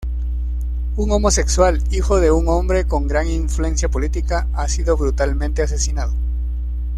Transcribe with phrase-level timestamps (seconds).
[0.95, 6.15] Un homosexual, hijo de un hombre con gran influencia política, ha sido brutalmente asesinado.